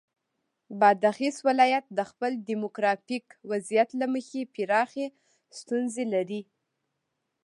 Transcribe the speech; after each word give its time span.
بادغیس 0.79 1.37
ولایت 1.47 1.85
د 1.97 1.99
خپل 2.09 2.31
دیموګرافیک 2.47 3.25
وضعیت 3.51 3.89
له 3.99 4.05
مخې 4.13 4.41
پراخې 4.53 5.05
ستونزې 5.59 6.05
لري. 6.13 6.41